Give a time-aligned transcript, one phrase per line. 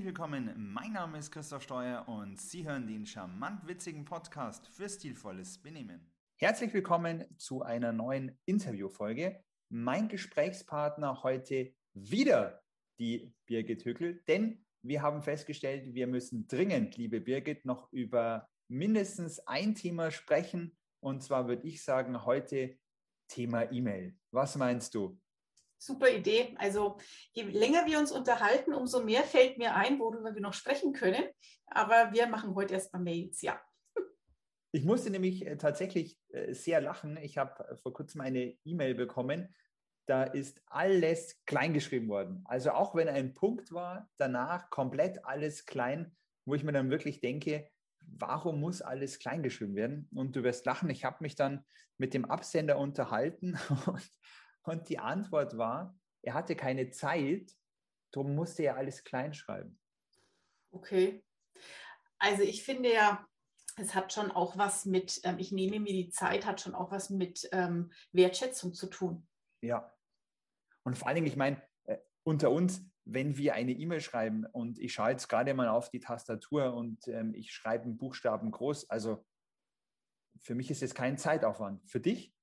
[0.00, 4.88] Herzlich willkommen, mein Name ist Christoph Steuer und Sie hören den charmant witzigen Podcast für
[4.88, 6.10] stilvolles Benehmen.
[6.38, 9.44] Herzlich willkommen zu einer neuen Interviewfolge.
[9.68, 12.62] Mein Gesprächspartner heute wieder
[12.98, 19.38] die Birgit Hückel, denn wir haben festgestellt, wir müssen dringend, liebe Birgit, noch über mindestens
[19.40, 20.78] ein Thema sprechen.
[21.00, 22.78] Und zwar würde ich sagen, heute
[23.28, 24.16] Thema E-Mail.
[24.30, 25.20] Was meinst du?
[25.80, 26.54] Super Idee.
[26.58, 26.98] Also
[27.32, 31.24] je länger wir uns unterhalten, umso mehr fällt mir ein, worüber wir noch sprechen können.
[31.66, 33.60] Aber wir machen heute erstmal Mails, ja.
[34.72, 37.16] Ich musste nämlich äh, tatsächlich äh, sehr lachen.
[37.16, 39.54] Ich habe äh, vor kurzem eine E-Mail bekommen.
[40.06, 42.44] Da ist alles kleingeschrieben worden.
[42.44, 47.20] Also auch wenn ein Punkt war, danach komplett alles klein, wo ich mir dann wirklich
[47.20, 47.68] denke,
[48.02, 50.08] warum muss alles kleingeschrieben werden?
[50.14, 50.90] Und du wirst lachen.
[50.90, 51.64] Ich habe mich dann
[51.96, 54.10] mit dem Absender unterhalten und
[54.62, 57.54] und die Antwort war, er hatte keine Zeit,
[58.12, 59.78] darum musste er alles klein schreiben.
[60.70, 61.24] Okay.
[62.18, 63.26] Also ich finde ja,
[63.76, 66.90] es hat schon auch was mit, ähm, ich nehme mir die Zeit, hat schon auch
[66.90, 69.26] was mit ähm, Wertschätzung zu tun.
[69.62, 69.92] Ja.
[70.82, 74.78] Und vor allen Dingen, ich meine, äh, unter uns, wenn wir eine E-Mail schreiben und
[74.78, 78.90] ich schaue jetzt gerade mal auf die Tastatur und ähm, ich schreibe einen Buchstaben groß,
[78.90, 79.24] also
[80.42, 81.88] für mich ist es kein Zeitaufwand.
[81.88, 82.34] Für dich?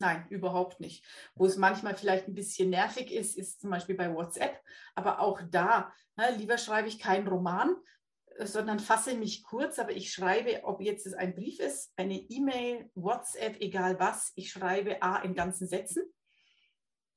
[0.00, 1.04] Nein, überhaupt nicht.
[1.34, 4.60] Wo es manchmal vielleicht ein bisschen nervig ist, ist zum Beispiel bei WhatsApp.
[4.94, 7.74] Aber auch da, ne, lieber schreibe ich keinen Roman,
[8.36, 9.78] äh, sondern fasse mich kurz.
[9.78, 14.52] Aber ich schreibe, ob jetzt es ein Brief ist, eine E-Mail, WhatsApp, egal was, ich
[14.52, 16.04] schreibe A in ganzen Sätzen.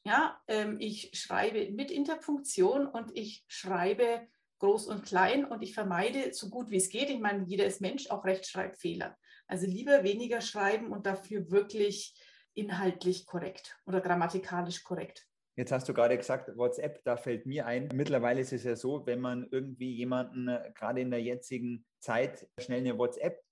[0.03, 6.33] Ja, ähm, ich schreibe mit Interpunktion und ich schreibe groß und klein und ich vermeide
[6.33, 7.11] so gut wie es geht.
[7.11, 9.15] Ich meine, jeder ist Mensch, auch Rechtschreibfehler.
[9.47, 12.15] Also lieber weniger schreiben und dafür wirklich
[12.53, 15.27] inhaltlich korrekt oder grammatikalisch korrekt.
[15.57, 17.89] Jetzt hast du gerade gesagt, WhatsApp, da fällt mir ein.
[17.93, 22.47] Mittlerweile ist es ja so, wenn man irgendwie jemanden äh, gerade in der jetzigen Zeit
[22.57, 23.43] schnell eine WhatsApp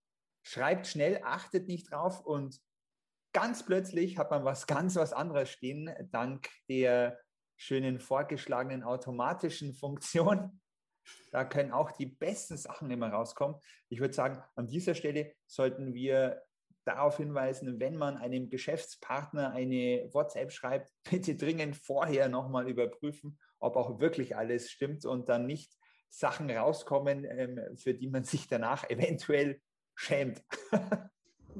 [0.44, 2.60] schreibt, schnell, achtet nicht drauf und
[3.34, 7.20] ganz plötzlich hat man was ganz was anderes stehen, dank der
[7.58, 10.62] schönen vorgeschlagenen automatischen Funktion.
[11.32, 13.60] Da können auch die besten Sachen immer rauskommen.
[13.90, 16.42] Ich würde sagen, an dieser Stelle sollten wir
[16.90, 23.76] darauf hinweisen, wenn man einem Geschäftspartner eine WhatsApp schreibt, bitte dringend vorher nochmal überprüfen, ob
[23.76, 25.72] auch wirklich alles stimmt und dann nicht
[26.10, 29.62] Sachen rauskommen, ähm, für die man sich danach eventuell
[29.94, 30.44] schämt.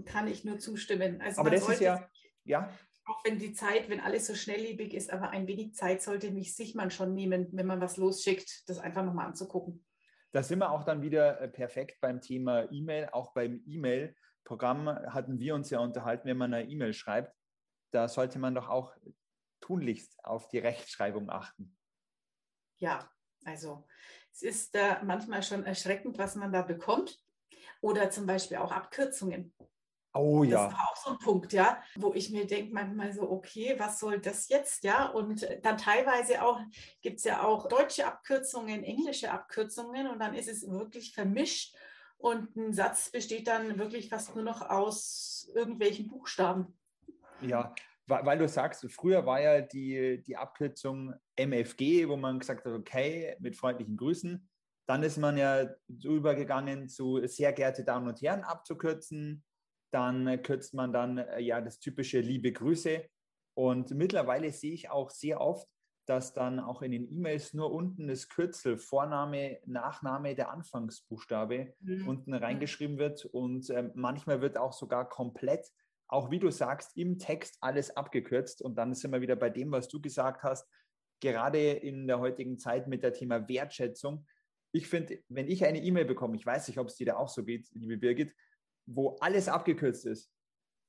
[0.06, 1.22] Kann ich nur zustimmen.
[1.22, 2.10] Also aber das ist ja,
[2.44, 2.74] ja.
[3.06, 6.56] Auch wenn die Zeit, wenn alles so schnelllebig ist, aber ein wenig Zeit sollte mich
[6.56, 9.86] sich man schon nehmen, wenn man was losschickt, das einfach nochmal anzugucken.
[10.32, 13.10] Da sind wir auch dann wieder äh, perfekt beim Thema E-Mail.
[13.12, 17.36] Auch beim E-Mail Programm hatten wir uns ja unterhalten, wenn man eine E-Mail schreibt,
[17.92, 18.96] da sollte man doch auch
[19.62, 21.76] tunlichst auf die Rechtschreibung achten.
[22.78, 23.12] Ja,
[23.46, 23.86] also
[24.32, 27.20] es ist äh, manchmal schon erschreckend, was man da bekommt.
[27.82, 29.54] Oder zum Beispiel auch Abkürzungen.
[30.14, 30.66] Oh ja.
[30.66, 34.00] Das war auch so ein Punkt, ja, wo ich mir denke manchmal so, okay, was
[34.00, 35.06] soll das jetzt, ja?
[35.06, 36.60] Und dann teilweise auch
[37.02, 41.76] gibt es ja auch deutsche Abkürzungen, englische Abkürzungen und dann ist es wirklich vermischt
[42.20, 46.78] und ein Satz besteht dann wirklich fast nur noch aus irgendwelchen Buchstaben.
[47.42, 47.74] Ja,
[48.08, 53.38] weil du sagst, früher war ja die, die Abkürzung MFG, wo man gesagt hat, okay,
[53.40, 54.50] mit freundlichen Grüßen.
[54.86, 59.44] Dann ist man ja übergegangen zu sehr geehrte Damen und Herren abzukürzen.
[59.92, 63.08] Dann kürzt man dann äh, ja das typische liebe Grüße.
[63.56, 65.68] Und mittlerweile sehe ich auch sehr oft,
[66.10, 72.08] dass dann auch in den E-Mails nur unten das Kürzel Vorname, Nachname, der Anfangsbuchstabe mhm.
[72.08, 75.72] unten reingeschrieben wird und äh, manchmal wird auch sogar komplett,
[76.08, 79.72] auch wie du sagst, im Text alles abgekürzt und dann sind wir wieder bei dem,
[79.72, 80.68] was du gesagt hast,
[81.20, 84.26] gerade in der heutigen Zeit mit der Thema Wertschätzung.
[84.72, 87.30] Ich finde, wenn ich eine E-Mail bekomme, ich weiß nicht, ob es dir da auch
[87.30, 88.34] so geht, liebe Birgit,
[88.88, 90.34] wo alles abgekürzt ist,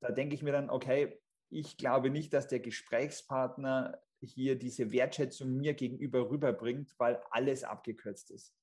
[0.01, 1.21] da denke ich mir dann, okay,
[1.51, 8.31] ich glaube nicht, dass der Gesprächspartner hier diese Wertschätzung mir gegenüber rüberbringt, weil alles abgekürzt
[8.31, 8.55] ist.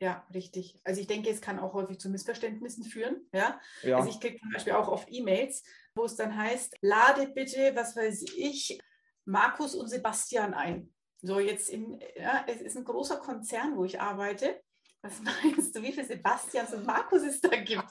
[0.00, 0.80] Ja, richtig.
[0.82, 3.24] Also ich denke, es kann auch häufig zu Missverständnissen führen.
[3.32, 3.60] Ja?
[3.82, 3.98] ja.
[3.98, 5.62] Also ich kriege zum Beispiel auch oft E-Mails,
[5.94, 8.80] wo es dann heißt, lade bitte, was weiß ich,
[9.24, 10.92] Markus und Sebastian ein.
[11.20, 14.60] So jetzt in, ja, es ist ein großer Konzern, wo ich arbeite.
[15.02, 17.84] Was meinst du, wie viele Sebastians und Markus es da gibt?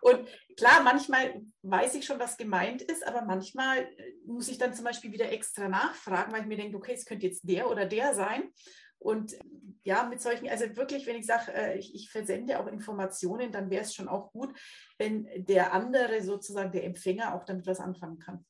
[0.00, 4.74] Und klar, manchmal weiß ich schon, was gemeint ist, aber manchmal äh, muss ich dann
[4.74, 7.86] zum Beispiel wieder extra nachfragen, weil ich mir denke, okay, es könnte jetzt der oder
[7.86, 8.50] der sein.
[8.98, 9.36] Und
[9.84, 13.70] ja, mit solchen, also wirklich, wenn ich sage, äh, ich, ich, versende auch Informationen, dann
[13.70, 14.58] wäre es schon auch gut,
[14.98, 18.44] wenn der andere sozusagen, der Empfänger, auch damit was anfangen kann.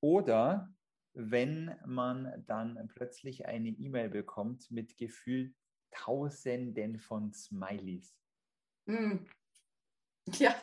[0.00, 0.72] Oder
[1.12, 5.52] wenn man dann plötzlich eine E-Mail bekommt mit Gefühl
[5.90, 8.14] Tausenden von Smileys.
[8.86, 9.16] Mm.
[10.38, 10.54] Ja.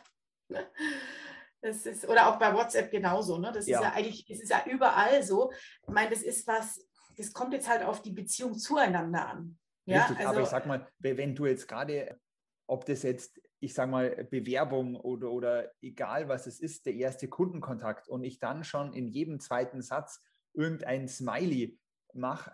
[1.60, 3.51] Das ist, oder auch bei WhatsApp genauso, ne?
[3.51, 3.80] Das ja.
[3.80, 5.51] ist ja eigentlich, es ist ja überall so.
[5.81, 6.88] Ich meine, das ist was,
[7.18, 9.57] das kommt jetzt halt auf die Beziehung zueinander an.
[9.86, 12.19] Ja, Richtig, also, aber ich sag mal, wenn du jetzt gerade,
[12.68, 17.28] ob das jetzt, ich sag mal, Bewerbung oder, oder egal was es ist, der erste
[17.28, 20.21] Kundenkontakt und ich dann schon in jedem zweiten Satz
[20.54, 21.80] irgendein Smiley
[22.13, 22.54] mache,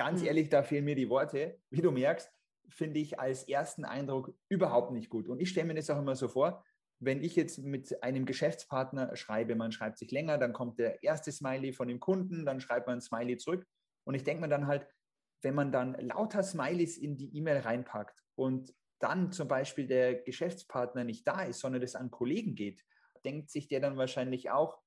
[0.00, 0.28] ganz mhm.
[0.28, 1.60] ehrlich, da fehlen mir die Worte.
[1.68, 2.32] Wie du merkst,
[2.70, 5.28] finde ich als ersten Eindruck überhaupt nicht gut.
[5.28, 6.64] Und ich stelle mir das auch immer so vor,
[7.00, 11.30] wenn ich jetzt mit einem Geschäftspartner schreibe, man schreibt sich länger, dann kommt der erste
[11.30, 13.66] Smiley von dem Kunden, dann schreibt man ein Smiley zurück.
[14.04, 14.86] Und ich denke mir dann halt,
[15.42, 21.04] wenn man dann lauter Smileys in die E-Mail reinpackt und dann zum Beispiel der Geschäftspartner
[21.04, 22.82] nicht da ist, sondern das an Kollegen geht,
[23.26, 24.80] denkt sich der dann wahrscheinlich auch,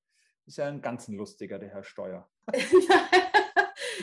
[0.44, 2.28] ist ja ein ganz lustiger, der Herr Steuer.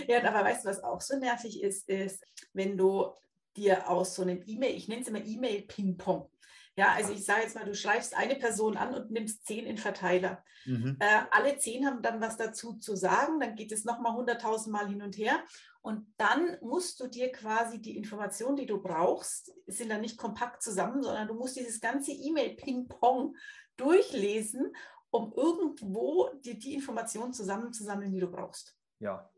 [0.08, 3.12] ja, aber weißt du, was auch so nervig ist, ist, wenn du
[3.58, 6.30] dir aus so einem E-Mail, ich nenne es immer E-Mail-Ping-Pong,
[6.78, 9.78] ja, also ich sage jetzt mal, du schreibst eine Person an und nimmst zehn in
[9.78, 10.44] Verteiler.
[10.66, 10.98] Mhm.
[11.00, 14.88] Äh, alle zehn haben dann was dazu zu sagen, dann geht es nochmal hunderttausend Mal
[14.88, 15.44] hin und her.
[15.82, 20.62] Und dann musst du dir quasi die Informationen, die du brauchst, sind dann nicht kompakt
[20.62, 23.36] zusammen, sondern du musst dieses ganze E-Mail-Ping-Pong
[23.76, 24.74] durchlesen,
[25.10, 28.78] um irgendwo dir die Informationen zusammenzusammeln, die du brauchst.
[29.00, 29.30] Ja,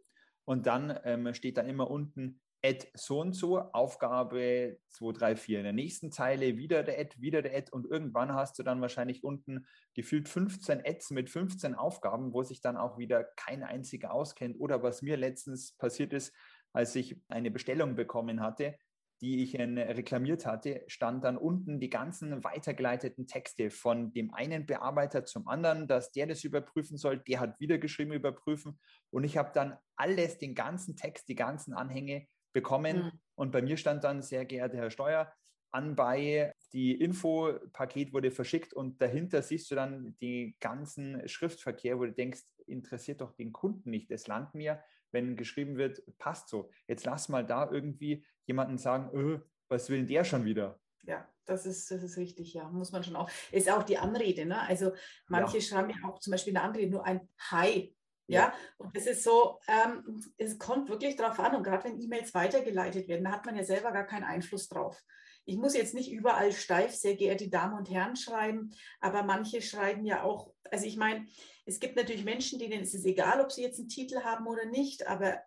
[0.45, 5.57] und dann ähm, steht dann immer unten Ad so und so, Aufgabe 2, 3, 4.
[5.59, 8.79] In der nächsten Zeile wieder der Ad, wieder der Ad und irgendwann hast du dann
[8.79, 14.13] wahrscheinlich unten gefühlt 15 Ads mit 15 Aufgaben, wo sich dann auch wieder kein einziger
[14.13, 14.57] auskennt.
[14.59, 16.33] Oder was mir letztens passiert ist,
[16.71, 18.77] als ich eine Bestellung bekommen hatte,
[19.21, 25.23] die ich reklamiert hatte, stand dann unten die ganzen weitergeleiteten Texte von dem einen Bearbeiter
[25.23, 28.79] zum anderen, dass der das überprüfen soll, der hat wieder geschrieben überprüfen
[29.11, 32.97] und ich habe dann alles, den ganzen Text, die ganzen Anhänge bekommen.
[32.97, 33.11] Mhm.
[33.35, 35.33] Und bei mir stand dann, sehr geehrter Herr Steuer,
[35.71, 42.13] anbei, die Infopaket wurde verschickt und dahinter siehst du dann den ganzen Schriftverkehr, wo du
[42.13, 44.11] denkst, interessiert doch den Kunden nicht.
[44.11, 46.69] Das Land mir, wenn geschrieben wird, passt so.
[46.87, 50.79] Jetzt lass mal da irgendwie jemanden sagen, öh, was will denn der schon wieder?
[51.03, 53.29] Ja, das ist, das ist richtig, ja, muss man schon auch.
[53.51, 54.61] Ist auch die Anrede, ne?
[54.61, 54.93] Also
[55.27, 55.63] manche ja.
[55.63, 57.95] schreiben ja auch zum Beispiel in der Anrede nur ein Hi
[58.27, 62.33] ja, und es ist so, ähm, es kommt wirklich darauf an und gerade wenn E-Mails
[62.33, 65.01] weitergeleitet werden, da hat man ja selber gar keinen Einfluss drauf.
[65.45, 70.05] Ich muss jetzt nicht überall steif, sehr geehrte Damen und Herren, schreiben, aber manche schreiben
[70.05, 71.25] ja auch, also ich meine,
[71.65, 74.65] es gibt natürlich Menschen, denen ist es egal, ob sie jetzt einen Titel haben oder
[74.65, 75.41] nicht, aber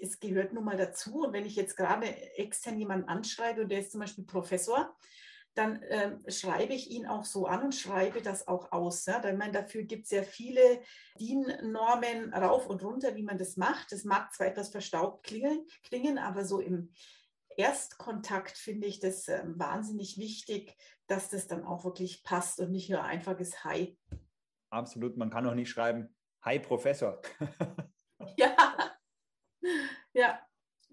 [0.00, 1.24] es gehört nun mal dazu.
[1.24, 2.06] Und wenn ich jetzt gerade
[2.36, 4.94] extern jemanden anschreibe und der ist zum Beispiel Professor,
[5.54, 9.06] dann ähm, schreibe ich ihn auch so an und schreibe das auch aus.
[9.06, 9.24] Ja?
[9.24, 10.82] Ich meine, dafür gibt es ja viele
[11.20, 13.92] DIN-Normen rauf und runter, wie man das macht.
[13.92, 16.92] Das mag zwar etwas verstaubt klingen, klingen aber so im
[17.56, 22.90] Erstkontakt finde ich das äh, wahnsinnig wichtig, dass das dann auch wirklich passt und nicht
[22.90, 23.98] nur einfaches Hi.
[24.70, 27.20] Absolut, man kann auch nicht schreiben, Hi Professor.
[28.36, 28.96] ja,
[30.12, 30.40] ja,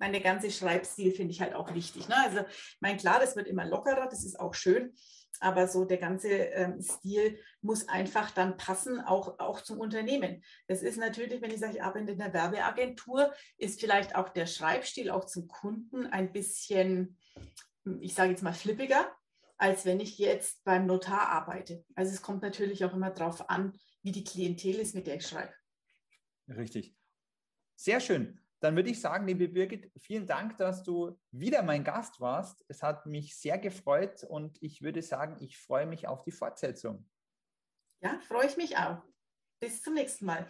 [0.01, 2.09] meine ganze Schreibstil finde ich halt auch wichtig.
[2.09, 2.15] Ne?
[2.25, 4.93] Also, ich meine, klar, das wird immer lockerer, das ist auch schön,
[5.39, 10.43] aber so der ganze ähm, Stil muss einfach dann passen, auch, auch zum Unternehmen.
[10.67, 14.47] Das ist natürlich, wenn ich sage, ich arbeite in der Werbeagentur, ist vielleicht auch der
[14.47, 17.19] Schreibstil auch zum Kunden ein bisschen,
[17.99, 19.15] ich sage jetzt mal, flippiger,
[19.57, 21.85] als wenn ich jetzt beim Notar arbeite.
[21.93, 25.27] Also es kommt natürlich auch immer darauf an, wie die Klientel ist, mit der ich
[25.27, 25.53] schreibe.
[26.47, 26.95] Richtig.
[27.75, 28.41] Sehr schön.
[28.61, 32.63] Dann würde ich sagen, liebe Birgit, vielen Dank, dass du wieder mein Gast warst.
[32.67, 37.09] Es hat mich sehr gefreut und ich würde sagen, ich freue mich auf die Fortsetzung.
[38.01, 39.01] Ja, freue ich mich auch.
[39.59, 40.47] Bis zum nächsten Mal.